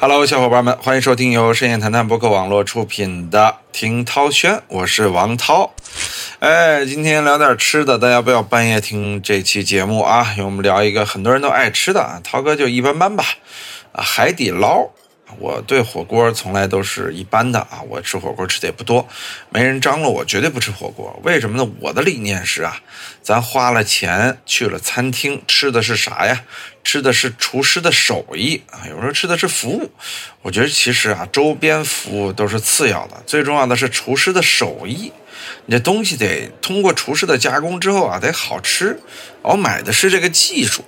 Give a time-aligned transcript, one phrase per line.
[0.00, 5.72] Hello，小伙伴们，欢迎收听由深夜谈谈博客网络出品的《听涛轩》，我是王涛。
[6.38, 13.24] 哎，今天聊点吃的，大家不要半夜听这期节目啊，因为我们聊一个很多人都爱吃的，涛哥就一般般吧。
[13.90, 14.88] 啊，海底捞。
[15.38, 19.06] 我对火锅从来都是一般的啊，我吃火锅吃的也不多，
[19.50, 21.18] 没人张罗我绝对不吃火锅。
[21.22, 21.70] 为什么呢？
[21.80, 22.80] 我的理念是啊，
[23.22, 26.44] 咱花了钱去了餐厅，吃的是啥呀？
[26.82, 29.90] 吃的是厨师的手艺啊，有时候吃的是服务。
[30.42, 35.12] 我觉得其实啊，周边服务都是次要的，最重要的是厨师的手艺。
[35.70, 38.98] 你这东西得通过厨师的加工之后啊，得好吃。
[39.42, 40.82] 我买的是这个技术。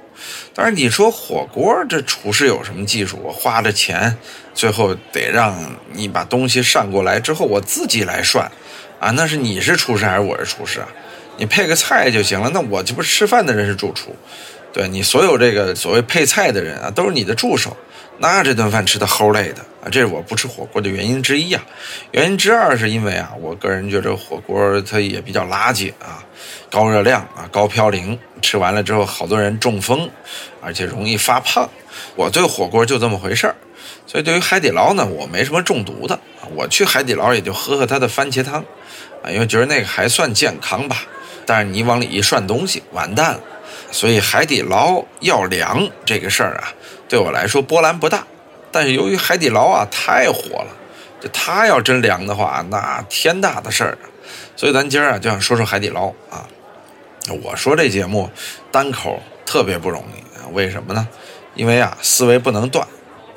[0.54, 3.18] 但是你说火锅这厨师有什么技术？
[3.22, 4.16] 我花着钱，
[4.54, 5.54] 最后得让
[5.92, 8.50] 你把东西上过来之后，我自己来涮，
[8.98, 10.88] 啊，那是你是厨师还是我是厨师啊？
[11.36, 14.16] 你配个菜就行了，那我这不吃饭的人是主厨，
[14.72, 17.76] 对你所有这个所谓配菜的人啊，都是你的助手。
[18.22, 21.64] 那这顿饭吃的齁累的啊，这是我不吃火锅的原因之一啊。
[22.10, 26.22] 原因之二是因为啊，我个人觉得火锅它也比较垃圾啊，
[26.70, 30.10] 高热量啊，高嘌呤，吃完了之后好多人中风，
[30.60, 31.66] 而且容易发胖。
[32.14, 33.56] 我对火锅就这么回事儿，
[34.06, 36.20] 所以对于海底捞呢，我没什么中毒的。
[36.54, 38.62] 我去海底捞也就喝喝它的番茄汤
[39.24, 40.98] 啊，因为觉得那个还算健康吧。
[41.46, 43.40] 但是你往里一涮东西，完蛋了。
[43.90, 46.72] 所以海底捞要凉这个事儿啊。
[47.08, 48.26] 对我来说波澜不大，
[48.70, 50.76] 但是由于海底捞啊太火了，
[51.20, 53.98] 这它要真凉的话，那天大的事儿！
[54.54, 56.46] 所以咱今儿啊就想说说海底捞啊。
[57.42, 58.30] 我说这节目
[58.70, 61.08] 单口特别不容易，为什么呢？
[61.54, 62.86] 因为啊思维不能断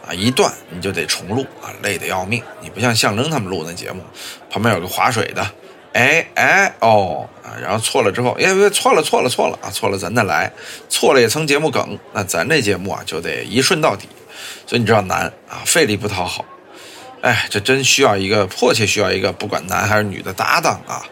[0.07, 2.41] 啊，一断你就得重录啊，累得要命。
[2.61, 4.03] 你不像象征他们录那节目，
[4.51, 5.45] 旁边有个划水的，
[5.93, 7.29] 哎哎哦。
[7.61, 9.69] 然后错了之后，哎，别错了，错了，错了啊！
[9.69, 10.51] 错了，咱再来。
[10.89, 14.07] 错了也成节目梗，那咱这节目啊就得一顺到底。
[14.65, 16.43] 所以你知道难啊，费力不讨好。
[17.21, 21.05] 哎，这真需要一个迫切需要一个不管男还是女的搭档啊。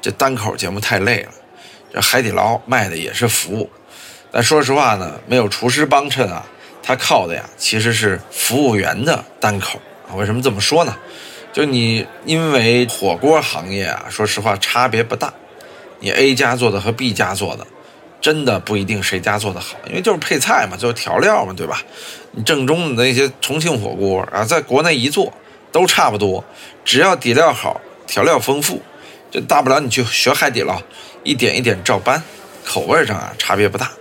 [0.00, 1.32] 这单口节目太累了。
[1.92, 3.68] 这海底捞卖的也是服务，
[4.30, 6.42] 但说实话呢，没有厨师帮衬啊，
[6.82, 9.78] 他靠的呀其实是服务员的单口
[10.08, 10.16] 啊。
[10.16, 10.96] 为什么这么说呢？
[11.52, 15.32] 就你因为火锅行业啊，说实话差别不大。
[16.00, 17.66] 你 A 家做的和 B 家做的，
[18.20, 21.80] 真的不一定谁家做的好，因为就是配菜嘛，就是调料嘛，对吧？
[22.32, 25.32] 你正宗的那些重庆火锅啊，在国内一做
[25.70, 26.42] 都差不多，
[26.84, 28.82] 只要底料好，调料丰富，
[29.30, 30.80] 就大不了你去学海底捞，
[31.22, 32.20] 一点一点照搬，
[32.64, 33.92] 口味上啊差别不大，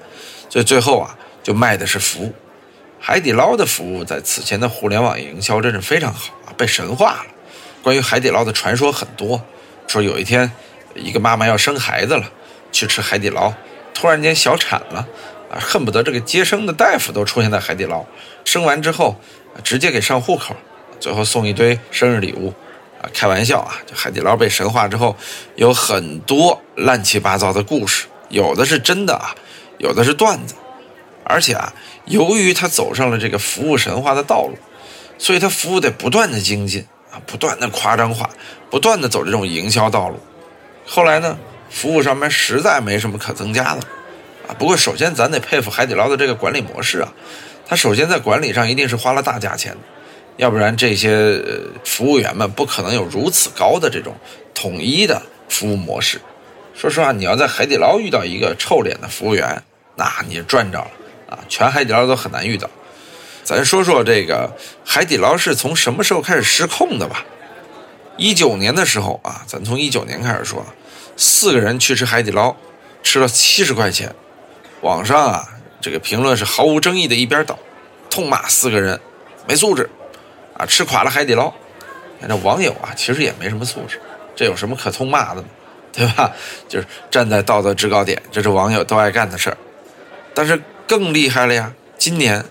[0.50, 2.34] 所以最后啊就卖的是服务。
[3.00, 7.26] 海底捞的服务在此前的互联网营销真是非常好啊，被神化了。
[7.84, 9.42] 关于海底捞的传说很多，
[9.88, 10.52] 说有一天。
[10.94, 12.30] 一个妈妈要生孩子了，
[12.70, 13.54] 去吃海底捞，
[13.94, 15.08] 突然间小产了，
[15.50, 18.06] 啊，恨不得这个接生的大夫都出现在海底捞，
[18.44, 19.16] 生完之后
[19.64, 20.54] 直接给上户口，
[21.00, 22.54] 最后送一堆生日礼物，
[23.02, 25.16] 啊，开玩笑啊，这海底捞被神化之后，
[25.56, 29.34] 有很多乱七八糟的故事，有的是真的啊，
[29.78, 30.56] 有的是段子，
[31.24, 34.58] 而且啊，由于他走上了这个服务神话的道路，
[35.18, 36.86] 所以他服务得不断的精进。
[37.12, 38.30] 啊，不断的夸张化，
[38.70, 40.18] 不断的走这种营销道路。
[40.86, 41.38] 后来呢，
[41.70, 43.82] 服务上面实在没什么可增加的，
[44.48, 47.14] 啊，不过首先咱得佩服海底捞的这个管理模式啊，
[47.68, 49.80] 他首先在管理上一定是花了大价钱的，
[50.38, 51.42] 要不然这些
[51.84, 54.16] 服务员们不可能有如此高的这种
[54.54, 56.20] 统一的服务模式。
[56.74, 59.62] 说实话，你要在海底捞遇到一个臭脸的服务员，
[59.98, 60.92] 那你赚着了
[61.30, 62.70] 啊，全海底捞都很难遇到。
[63.44, 64.50] 咱说说这个
[64.86, 67.26] 海底捞是从什么时候开始失控的吧？
[68.18, 70.66] 一九年的时候啊，咱从一九年开始说，
[71.18, 72.56] 四个人去吃海底捞，
[73.02, 74.14] 吃了七十块钱，
[74.82, 75.48] 网上啊
[75.80, 77.58] 这个评论是毫无争议的一边倒，
[78.10, 79.00] 痛骂四个人
[79.48, 79.90] 没素质，
[80.56, 81.52] 啊吃垮了海底捞。
[82.20, 84.00] 那网友啊其实也没什么素质，
[84.36, 85.48] 这有什么可痛骂的呢？
[85.94, 86.32] 对吧？
[86.70, 89.58] 就是站在道德制高点，这是网友都爱干的事儿。
[90.34, 92.46] 但是更厉害了呀，今年，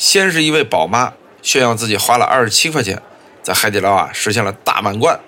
[0.00, 1.12] 先是一位宝妈
[1.42, 3.02] 炫耀自己花了二十七块钱。
[3.42, 5.20] 在海底捞啊，实现了大满贯，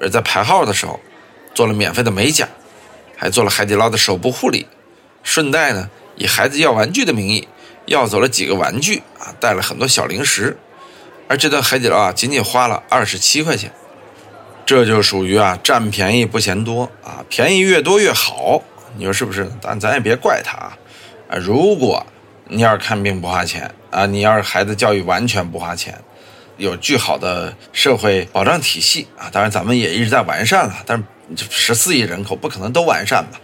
[0.00, 1.00] 而在排号的时候，
[1.52, 2.46] 做了免费的美甲，
[3.16, 4.68] 还做了海底捞的手部护理，
[5.24, 7.48] 顺带呢，以孩子要玩具的名义，
[7.86, 10.56] 要走了几个玩具啊，带了很多小零食，
[11.26, 13.72] 而这顿海底捞啊，仅仅花了二十七块钱，
[14.64, 18.62] 这就属于啊，占便宜不嫌多啊，便宜越多越好，
[18.96, 19.50] 你说是不是？
[19.60, 20.78] 但咱也别怪他啊，
[21.30, 22.06] 啊，如果
[22.54, 25.98] 你要是看病不花钱啊，你要是孩子教育完全不花钱。
[26.56, 30.96] 有巨好的社会保障体系啊，当然咱们也一直在完善了，但
[31.36, 33.40] 是十四亿人口不可能都完善吧？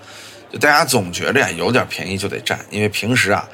[0.52, 3.48] 就大家总觉着呀，有点便宜就得占，因为平时啊，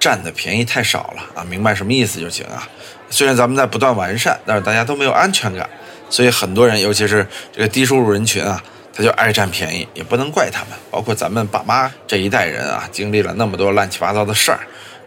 [0.00, 2.66] 占的便宜太少了啊，明白什么意思就行啊。
[3.10, 5.68] 虽然咱们在不断完善，但是大家都没有安全感，
[6.08, 8.62] 所以很多人，尤其是这个低收入人群啊，
[8.94, 10.70] 他就爱占便宜，也不能怪他们。
[10.90, 14.60] 包括咱们爸妈这一代人啊，经历了那么多乱七八糟的事儿，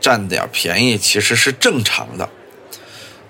[0.06, 2.30] 占点便宜其实是正常的。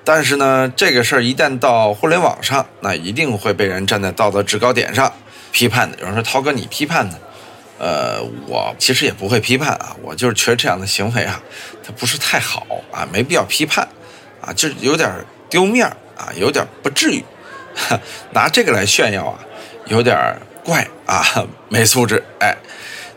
[0.04, 5.10] 但是呢，这个事儿一旦到互联网上，那一定会被人站在道德制高点上
[5.54, 5.98] 批判的。
[6.00, 7.18] 有人说：“涛哥，你批判呢？”
[7.80, 11.42] 呃，我其实也不会批判啊，我就是觉得这样的行为啊，
[11.81, 13.88] 它不是太好啊，没必要批判
[14.42, 15.10] 啊，就是有点
[15.50, 15.88] 丢面
[16.18, 17.24] 啊，有点不至于
[18.33, 19.39] 拿这个来炫耀啊，
[19.86, 21.24] 有点怪啊，
[21.69, 22.22] 没素质。
[22.39, 22.56] 哎，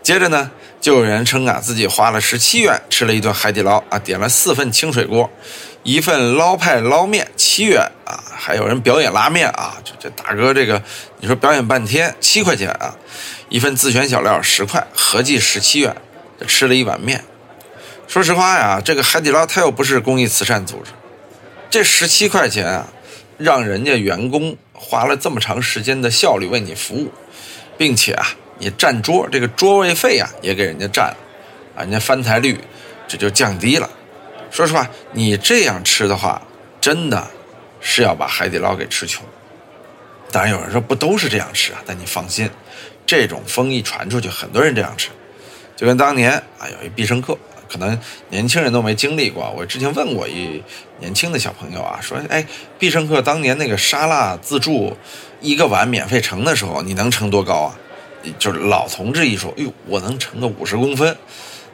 [0.00, 0.50] 接着呢，
[0.88, 5.31] 就有人称啊，自己花了十七元吃了一顿海底捞啊，点了四份清水锅。
[5.82, 10.82] 一份捞派捞面七元啊，还有人表演拉面啊，这这大哥这个，
[11.20, 12.96] 你说表演半天七块钱啊，
[13.50, 15.94] 一份自选小料十块，合计十七元，
[16.46, 17.23] 吃了一碗面。
[18.06, 20.93] 说实话呀，这个海底捞它又不是公益慈善组织，
[21.69, 22.87] 这十七块钱啊，
[23.37, 27.12] 让人家员工花了这么长时间的效率为你服务，
[27.76, 31.16] 并且啊，你占桌这个桌位费啊也给人家占了，
[31.76, 32.58] 啊，人家翻台率
[33.06, 33.88] 这就降低了。
[34.50, 36.43] 说实话，你这样吃的话，
[36.81, 37.26] 真的
[37.81, 39.25] 是要把海底捞给吃穷。
[40.31, 42.50] 当然有人说不都是这样吃啊，但你放心，
[43.06, 45.08] 这种风一传出去，很多人这样吃。
[45.76, 47.38] 就跟当年啊，有一必胜客，
[47.69, 47.99] 可能
[48.31, 49.50] 年轻人都没经历过。
[49.56, 50.62] 我之前问过一
[50.99, 52.44] 年轻的小朋友啊，说：“哎，
[52.78, 54.96] 必胜客当年那个沙拉自助
[55.40, 57.78] 一个碗免费盛的时候，你能盛多高啊？”
[58.38, 61.17] 就是老同志一说：“哎呦，我能盛个五十公分。”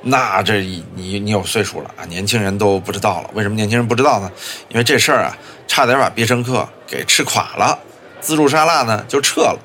[0.06, 0.60] 那这
[0.94, 3.30] 你你有岁数了啊，年轻人都不知道了。
[3.32, 4.30] 为什么年轻人不知道呢？
[4.68, 7.78] 因为这事儿啊，差点把必胜客给吃垮了。
[8.20, 9.58] 自助沙拉呢就撤了，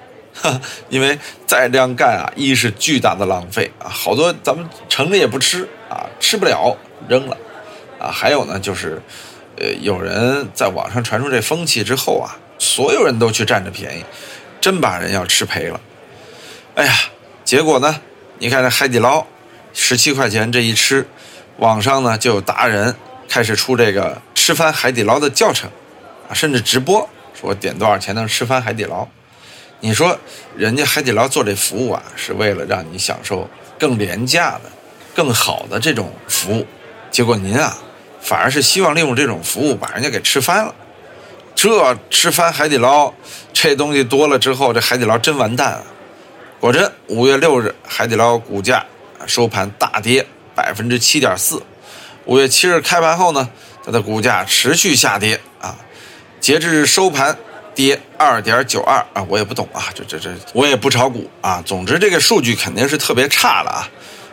[0.88, 6.78] 因为再这样干啊，一是巨大的浪费啊，好多咱们盛着也不吃啊，吃不了
[7.10, 7.36] 扔了
[8.00, 8.08] 啊。
[8.10, 9.02] 还有呢，就是
[9.58, 14.06] 呃，有人在网上传出这风气之后啊，所有人都去占着便宜，
[14.62, 15.82] 真把人要吃赔了。
[16.80, 16.94] 哎呀，
[17.44, 18.00] 结果呢，
[18.38, 19.26] 你看这海底捞。
[19.74, 21.06] 十七块钱这一吃，
[21.58, 22.96] 网上呢就有达人
[23.28, 25.70] 开始出这个吃翻海底捞的教程，
[26.30, 29.06] 啊，甚至直播说点多少钱能吃翻海底捞。
[29.82, 30.18] 你说
[30.56, 34.72] 人家海底捞做这服务啊，是为了让你享受更廉价的、
[35.14, 36.66] 更好的这种服务，
[37.12, 37.78] 结果您啊，
[38.22, 40.74] 反而是希望利用这种服务把人家给吃翻了。
[41.54, 43.14] 这吃翻海底捞
[43.52, 45.84] 这东西多了之后，这海底捞真完蛋啊！
[46.60, 48.86] 果真，五月六日海底捞股价。
[49.28, 50.26] 收盘大跌
[50.56, 51.62] 百分之七点四，
[52.24, 53.48] 五月七日开盘后呢，
[53.86, 55.76] 它的股价持续下跌啊，
[56.40, 57.38] 截至收盘
[57.76, 63.88] 跌二点九二啊，我也不懂啊，这这这我也不炒股啊，总之这个数据肯定是特别差了啊。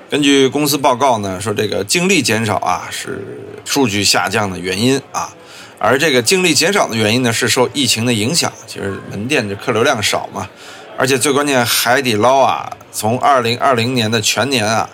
[0.08, 3.22] 根据公司报告呢，说这个净利减少啊是
[3.64, 5.34] 数据下降的原因啊，
[5.78, 10.48] 而这个净利减少的原因呢是受疫情的影响，其实门店的客流量少嘛。
[10.98, 14.88] 而且最关键，海底捞啊，从二零二零年的全年啊，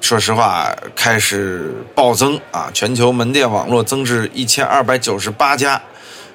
[0.00, 5.82] 说实话开始暴增啊，全球门店网络增至一千二百九十八家，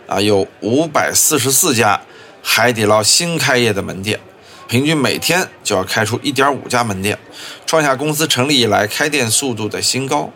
[0.07, 2.01] 啊，有五百四十四家
[2.41, 4.19] 海底捞新开业的门店，
[4.67, 7.17] 平均每天就要开出一点五家门店，
[7.65, 10.29] 创下公司成立以来开店速度的新高。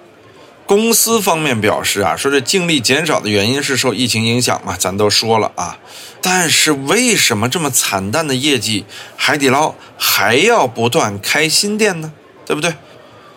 [0.67, 5.79] 公司方面表示啊，说这净利减少的原因是受疫情影响嘛，咱都说了啊。
[6.21, 12.11] 但是为什么这么惨淡的业绩，海底捞还要不断开新店呢？
[12.45, 12.73] 对不对？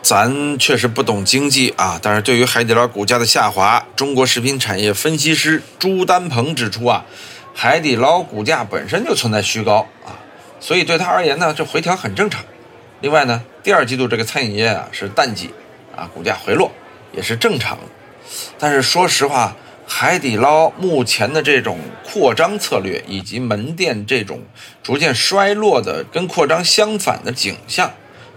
[0.02, 7.04] 咱确实不懂经济啊，但是对于海底捞股价的下滑，中国食品产业分析师朱丹鹏指出啊，
[7.54, 10.18] 海底捞股价本身就存在虚高啊，
[10.58, 12.42] 所以对他而言呢，这回调很正常。
[13.02, 15.50] 另外呢，第二季度这个餐饮业啊是淡季
[15.94, 16.72] 啊，股价回落。
[17.12, 17.85] 也是正常的，
[18.59, 24.40] 但是说实话，海底捞目前的这种扩张策略以及门店这种
[24.83, 27.93] 逐渐衰落的跟扩张相反的景象，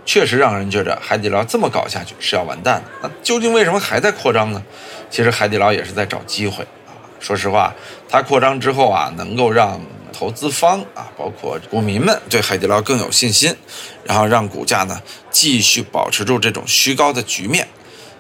[0.06, 2.92] 确实让人觉着海底捞这么搞下去是要完蛋的。
[3.04, 4.64] 那究竟为什么还在扩张呢？
[5.12, 6.98] 其实海底捞也是在找机会啊。
[7.20, 7.72] 说实话，
[8.10, 9.80] 它扩张之后啊，能够让
[10.12, 13.56] 投资方啊，包括股民们对海底捞更有信心，
[14.04, 15.00] 然后让股价呢
[15.30, 17.68] 继续保持住这种虚高的局面。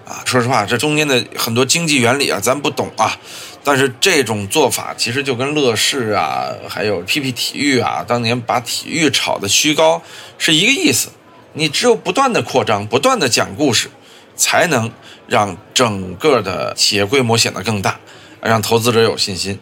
[0.05, 3.17] 啊，说实话，这中间的很多经济原理啊，咱不懂啊。
[3.63, 10.01] 但是这种做法其实就跟乐视啊，还有 PP 体育啊，当年把体育炒的虚高
[10.37, 11.09] 是一个意思。
[11.53, 13.89] 你只有不断的扩张，不断的讲故事，
[14.35, 14.91] 才能
[15.27, 17.99] 让整个的企业规模显得更大，
[18.41, 19.57] 让投资者有信心。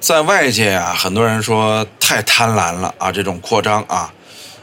[0.00, 4.12] 在外界啊，很多人说太贪婪了啊，这种扩张啊，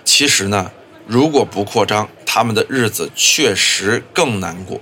[0.06, 0.72] 其实呢，
[1.08, 4.80] 如果不扩张，他们的日子确实更难过。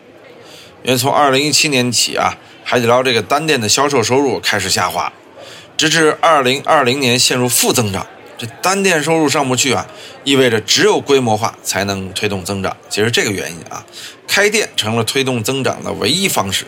[0.84, 5.12] 因为从二零一七年起啊，海底捞这个单店的销售收入开始下滑，
[5.76, 8.06] 直至二零二零年陷入负增长。
[8.38, 9.86] 这单店收入上不去啊，
[10.24, 12.76] 意味着只有规模化才能推动增长。
[12.90, 13.86] 其实这个原因啊，
[14.26, 16.66] 开店成了推动增长的唯一方式。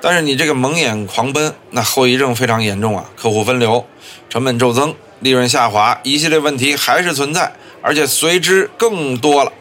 [0.00, 3.84] 但是你这个蒙眼狂奔，那后遗症非常严重啊，客户分流、
[4.30, 9.52] 成本骤增、利润下滑，一系列问题还是存在，而且随之更多了。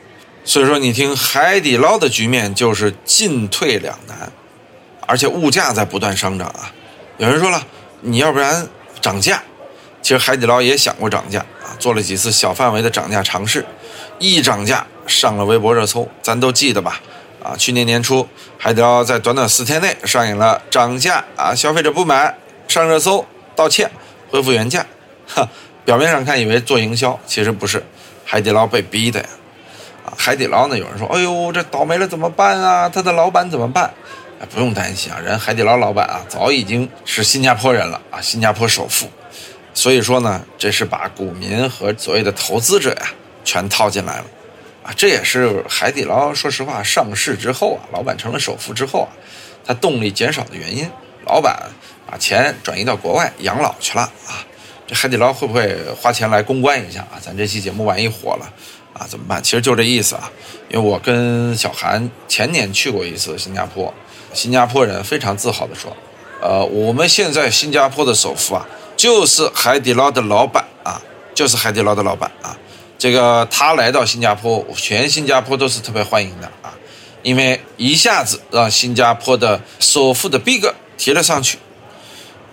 [0.45, 4.31] 所以说，你听海底捞的局面就是进退两难，
[5.07, 6.71] 而且物价在不断上涨啊。
[7.17, 7.65] 有人说了，
[8.01, 8.67] 你要不然
[8.99, 9.41] 涨价？
[10.01, 13.65] 其实海底捞也想过涨价啊，做了几次小范围的涨价尝试，
[14.19, 16.99] 一涨价上了微博热搜，咱都记得吧？
[17.41, 23.89] 啊，去年年初，海底捞在短短四天内上演了涨价啊，消费者不买，上热搜，道歉，
[24.29, 24.85] 恢复原价。
[25.25, 25.47] 哈，
[25.85, 27.81] 表面上看以为做营销，其实不是，
[28.25, 29.29] 海底捞被逼的呀。
[30.05, 32.89] 啊，海底捞呢，有人说，哎呦，这倒霉了怎么办啊？
[32.89, 33.93] 他的老板怎么办？
[34.39, 39.09] 哎，不用担心啊，人海底捞老板啊，早已经是新加坡人了啊，新加坡首富。
[39.73, 43.07] 所以说呢，这是把股民和所谓的投资者呀
[43.43, 44.25] 全套进来了，
[44.83, 49.09] 啊，这也是海底捞说实话上市之后啊，老板成了首富之后啊，
[49.65, 50.89] 他动力减少的原因。
[51.25, 51.57] 老板
[52.05, 54.43] 把钱转移到国外养老去了啊，
[54.85, 57.15] 这海底捞会不会花钱来公关一下啊？
[57.21, 58.53] 咱这期节目万一火了
[58.93, 59.41] 啊，怎么办？
[59.43, 60.31] 其实就这意思啊，
[60.69, 63.93] 因为我跟小韩前年去过一次新加坡，
[64.33, 65.95] 新加坡人非常自豪地说，
[66.41, 68.65] 呃，我们现在新加坡的首富啊。
[68.95, 71.01] 就是海底捞的老板啊，
[71.33, 72.55] 就是海底捞的老板啊，
[72.97, 76.71] 这个他来到新加坡，全新加坡都是特别欢迎的啊，
[77.23, 81.57] 因为一下子让新加坡的首富的逼格提了上去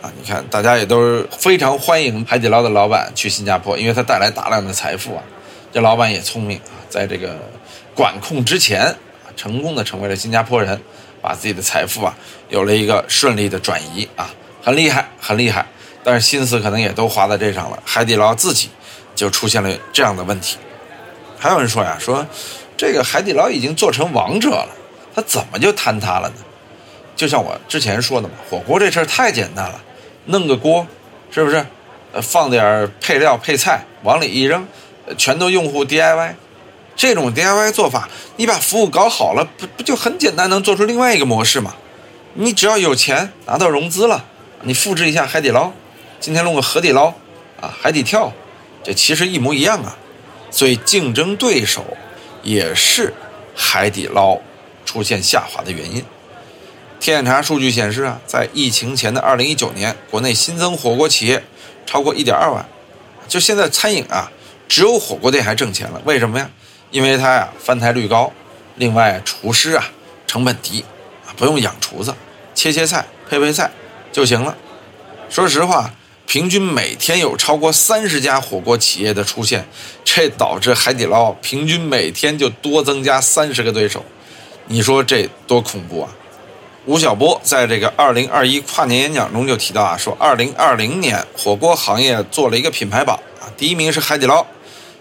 [0.00, 5.22] 啊，你看大家也都是非常欢迎海底捞的老板去新加坡，因为他带来大量的财富啊，
[5.72, 7.38] 这老板也聪明啊，在这个
[7.94, 8.94] 管控之前，
[9.36, 10.80] 成功的成为了新加坡人，
[11.22, 12.16] 把自己的财富啊
[12.48, 14.30] 有了一个顺利的转移啊，
[14.62, 15.64] 很厉害，很厉害。
[16.02, 18.70] 但是心思可能也都花在这上了，海底捞自己
[19.14, 20.56] 就出现了这样的问题。
[21.38, 22.26] 还有人说呀，说
[22.76, 24.70] 这个海底捞已经做成王者了，
[25.14, 26.36] 他怎么就坍塌了呢？
[27.14, 29.80] 就像我之前说的嘛，火锅这事儿太简单了，
[30.24, 30.86] 弄个锅，
[31.30, 31.64] 是不是？
[32.12, 34.66] 呃，放点配料配菜往里一扔，
[35.16, 36.34] 全都用户 DIY。
[36.96, 41.74] 这种 DIY 做法，你把服务搞好了，不不就很简单，能做出另外一个模式吗？
[42.34, 44.24] 你只要有钱拿到融资了，
[44.62, 45.72] 你复制一下海底捞。
[46.18, 47.06] 今天弄个海底捞，
[47.60, 48.32] 啊，海底跳，
[48.84, 49.96] 这其实一模一样啊，
[50.50, 51.96] 所以竞争对手
[52.42, 53.14] 也是
[53.54, 54.38] 海底捞
[54.84, 56.04] 出现下滑的原因。
[56.98, 61.42] 天眼查数据显示啊，在疫情前的二零一九年，国内新增火锅企业
[61.86, 62.68] 超过一点二万。
[63.26, 64.30] 就现在餐饮啊，
[64.70, 66.48] 只有火锅店还挣钱了，为什么呀？
[66.92, 68.32] 因为它呀翻台率高，
[68.76, 69.84] 另外厨师啊
[70.28, 70.84] 成本低，
[71.26, 72.14] 啊不用养厨子，
[72.54, 73.68] 切切菜配配菜
[74.12, 74.56] 就行了。
[75.28, 75.92] 说实话。
[76.26, 79.66] 平均每天有超过三十家火锅企业的出现，
[80.04, 84.04] 这导致海底捞平均每天就多增加三十个对手，
[84.66, 86.08] 你说这多恐怖啊！
[86.86, 94.46] 吴晓波在这个二零二一跨年演讲中就提到啊，说二零二零年火锅行业做了一个品牌榜啊，第一名是海底捞，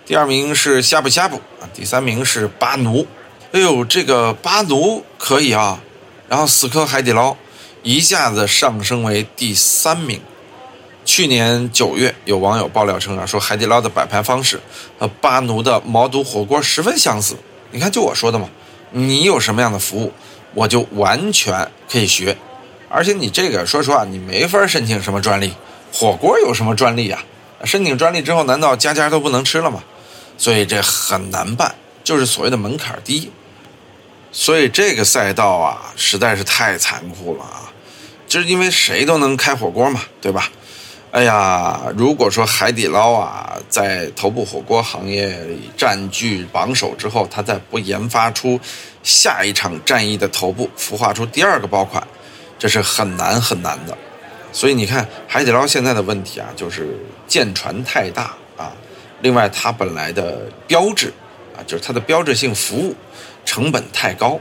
[0.09, 1.39] 第二名是呷哺呷哺，
[1.71, 3.05] 第三名是巴奴。
[3.51, 5.79] 哎呦，这个巴奴可以啊，
[6.27, 7.37] 然后死磕海底捞，
[7.83, 10.19] 一下子上升为第三名。
[11.05, 14.59] 去年九月，有网友爆料称啊，说海底捞的摆盘方式
[14.97, 17.35] 和巴奴的毛肚火锅十分相似。
[17.69, 18.49] 你看，就我说的嘛，
[18.89, 20.11] 你有什么样的服务，
[20.55, 22.35] 我就完全可以学。
[22.89, 25.53] 而且你这个，说实话，你没法申请什么专利。
[25.93, 27.23] 火锅有什么专利呀？
[27.63, 29.83] 申请专利之后，难道家家都不能吃了吗？
[30.39, 33.31] 所以这很难办，就是所谓的门槛低。
[34.31, 37.71] 所以这个赛道啊，实在是太残酷了啊！
[38.27, 40.49] 就是因为谁都能开火锅嘛，对吧？
[41.11, 45.35] 哎呀，如果说海底捞啊，在头部火锅行业
[45.75, 48.59] 占据榜首之后，它再不研发出
[49.01, 52.07] 下一场战役的头部，孵化出第二个爆款，
[52.59, 53.97] 这是很难很难的。
[54.53, 56.95] 所以你看，海底捞现在的问题啊，就是
[57.27, 58.35] 舰船太大，
[59.21, 61.13] 另外它本来的标志
[61.55, 62.95] 啊，就是它的标志性服务
[63.45, 64.39] 成本太高，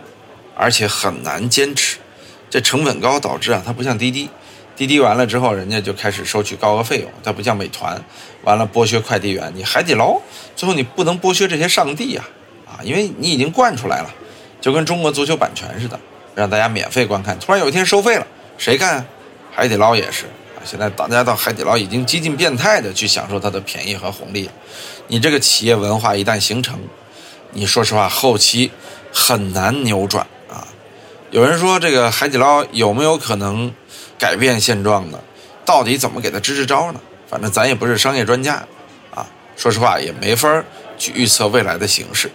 [0.55, 1.99] 而且很难坚持。
[2.51, 4.29] 这成本高导致啊，它不像滴滴。
[4.77, 8.01] 滴滴完了之后，人家就开始收取高额费用，它不像美团，
[8.45, 9.53] 完了剥削快递员。
[9.57, 10.21] 你海底捞
[10.55, 12.25] 最后你不能剥削这些上帝呀，
[12.65, 14.15] 啊，因为你已经惯出来了，
[14.61, 15.99] 就跟中国足球版权似的，
[16.37, 17.37] 让大家免费观看。
[17.41, 19.05] 突然有一天收费了，谁干？
[19.53, 20.27] 海底捞也是。
[20.69, 24.53] 现在大家到海底捞已经几近变态的去享受它的便宜和红利了。
[25.07, 26.79] 你这个企业文化一旦形成，
[27.53, 28.71] 你说实话后期
[29.11, 30.69] 很难扭转啊。
[31.31, 33.73] 有人说这个海底捞有没有可能
[34.19, 35.19] 改变现状呢？
[35.65, 37.01] 到底怎么给他支支招呢？
[37.27, 38.63] 反正咱也不是商业专家
[39.15, 40.63] 啊，说实话也没法
[40.99, 42.31] 去预测未来的形势。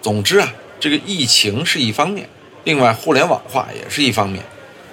[0.00, 0.50] 总之啊，
[0.80, 2.26] 这个疫情是一方面，
[2.64, 4.42] 另外互联网化也是一方面。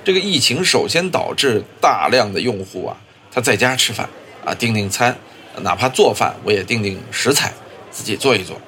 [0.04, 2.98] 这个疫情首先导致大量的用户啊，
[3.32, 4.10] 他在家吃饭
[4.44, 5.16] 啊，订订餐，
[5.62, 7.54] 哪怕做饭我也订订食材，
[7.92, 8.60] 自己做一做，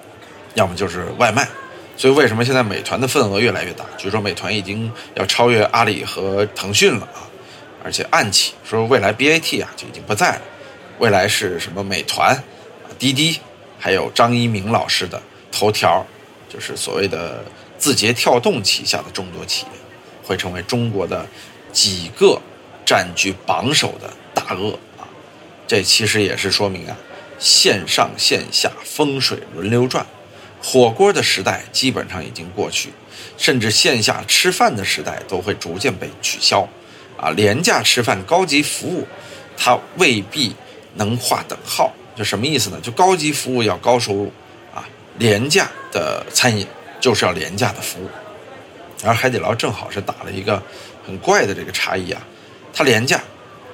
[0.54, 1.48] 要么就是外卖。
[1.96, 3.86] 所以为什么现在美团的份额越来越大？
[3.98, 7.30] 据说美团已经要超越阿里和腾讯了啊！
[7.84, 10.42] 而且暗起说未来 BAT 啊就已经不在了，
[11.00, 12.44] 未来是什么美团、
[12.98, 13.40] 滴滴，
[13.80, 15.22] 还有张一鸣老师的
[15.52, 16.06] 头条，
[16.50, 17.44] 就是所谓的
[17.78, 19.72] 字节跳动旗下的众多企业，
[20.24, 21.28] 会成为中国的
[21.72, 22.42] 几个
[22.86, 25.08] 占据榜首的大鳄啊！
[25.68, 26.96] 这其实也是说明啊，
[27.38, 30.06] 线上线下风水轮流转。
[30.62, 32.90] 火锅的时代基本上已经过去，
[33.38, 36.66] 甚至线下吃饭的时代都会逐渐被取消，
[37.18, 39.06] 啊，廉价吃饭、高级服务，
[39.58, 40.56] 它未必
[40.96, 41.92] 能划等号。
[42.16, 42.80] 就什么意思呢？
[42.82, 44.32] 就高级服务要高收入，
[44.74, 44.88] 啊，
[45.18, 46.66] 廉价的餐饮
[47.02, 48.10] 就是要廉价的服务。
[49.06, 50.62] 而海底捞正好是打了一个
[51.06, 52.22] 很怪的这个差异啊，
[52.74, 53.20] 它廉价，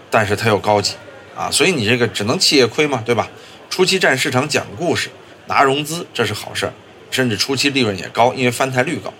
[0.09, 0.95] 但是它又高级，
[1.35, 3.27] 啊，所以你这个只能企业亏嘛，对吧？
[3.69, 5.09] 初期占市场讲故事。
[5.47, 6.73] 拿融资这是好事儿，
[7.09, 9.11] 甚至初期利润也高，因为翻台率高。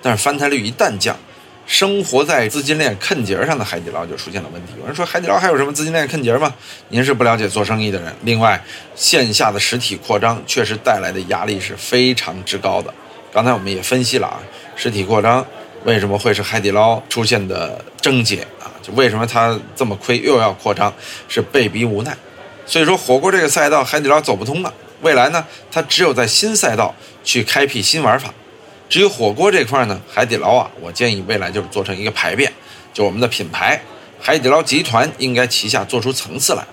[0.00, 1.14] 但是翻台率一旦降，
[1.66, 4.72] 生活在资金链坑节上的海底捞就出现了问题。
[4.80, 6.54] 有人说海底捞还有什么资金链坑节吗？
[6.88, 8.14] 您是不了解做生意的人。
[8.22, 8.58] 另外，
[8.94, 12.94] 线下的实体扩张确实带来的压力是非常之高的。
[13.34, 14.38] 刚才我们也分析了啊，
[14.76, 15.44] 实体扩张
[15.82, 18.70] 为什么会是海底捞出现的症结啊？
[18.80, 20.94] 就为什么它这么亏又要扩张，
[21.26, 22.16] 是被逼无奈。
[22.64, 24.72] 所以说火锅这个赛道，海底捞走不通了。
[25.00, 28.32] 未来呢，它只有在新赛道去开辟新玩法。
[28.88, 32.48] 至于火锅这块呢，海底捞啊，我建议未来就是做成一个牌匾，
[32.92, 33.82] 就我们的品牌，
[34.20, 36.64] 海底捞集团应该旗下做出层次来，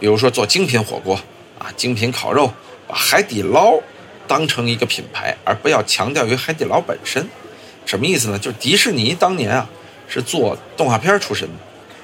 [0.00, 1.14] 比如说做精品火锅
[1.58, 2.50] 啊，精品烤肉，
[2.88, 3.78] 把海底捞
[4.26, 7.28] 当成一个品牌，而不要强调于海底捞本身。
[7.84, 8.38] 什么意思呢？
[8.38, 9.68] 就是迪士尼当年啊
[10.08, 11.54] 是做动画片出身的，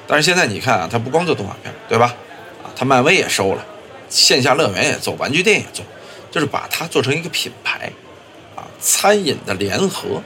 [0.06, 2.14] 但是现在你看啊，它不光做动画片，对吧？
[2.62, 3.64] 啊，它漫威也收了。
[4.08, 5.84] 线下乐园也做，玩具店也做，
[6.30, 7.90] 就是把它做成一个品牌，
[8.54, 10.22] 啊，餐饮的联合，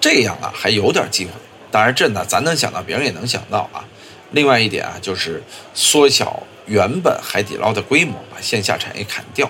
[0.00, 1.30] 这样啊还有点机会。
[1.70, 3.84] 当然这呢，咱能想到，别人也能想到啊。
[4.32, 5.42] 另外一点啊，就是
[5.74, 9.48] 缩小原本海底捞的规模，把线下产业砍掉，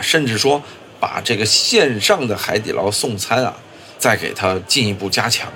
[0.00, 0.62] 甚至说
[1.00, 3.56] 把这个线上的海底捞送餐啊，
[3.98, 5.52] 再给它进一步加强。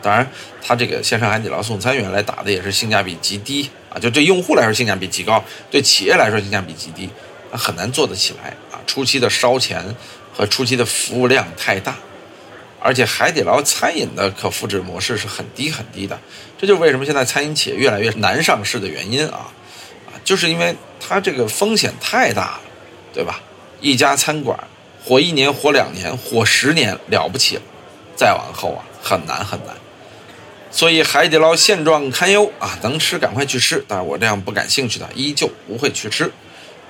[0.00, 0.28] 当然，
[0.62, 3.68] 它这个线上海底捞送餐原来打的也是性价比极低。
[3.90, 7.08] 啊，就对用户来说性价比极高，对企业来说性价比极低，
[7.50, 8.76] 很难做得起来啊。
[8.86, 9.82] 初期的烧钱
[10.30, 11.96] 和初期的服务量太大，
[12.78, 16.20] 而且海底捞餐饮的可复制模式是很低很低的，
[16.58, 19.48] 这就是为什么现在餐饮企业越来越难上市的原因啊
[20.06, 22.60] 啊，就是因为它这个风险太大了，
[23.14, 23.40] 对吧？
[23.80, 24.58] 一家餐馆
[25.04, 27.62] 活一年、活两年、活十年了不起了，
[28.16, 29.74] 再往后啊很难很难。
[30.70, 36.30] 所以海底捞现状堪忧啊，能吃赶快去吃，但是我这样不感兴趣的依旧不会去吃，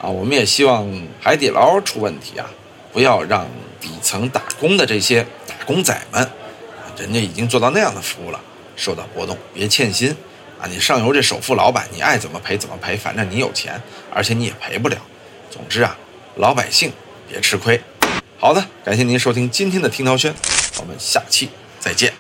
[0.01, 2.51] 啊，我们也希望海底捞出问题啊，
[2.93, 3.47] 不要让
[3.81, 6.29] 底层打工的这些打工仔们，
[6.99, 8.41] 人家已经做到那样的服务了，
[8.75, 10.11] 受到波动，别欠薪，
[10.61, 13.81] 啊，你上游这首富老板，你爱怎么赔怎么赔，反正你有钱，
[14.13, 14.97] 而且你也赔不了，
[15.51, 15.97] 总之啊，
[16.39, 16.93] 老百姓
[17.29, 17.81] 别吃亏。
[18.39, 20.33] 好的，感谢您收听今天的听涛轩，
[20.79, 22.13] 我们下期再见。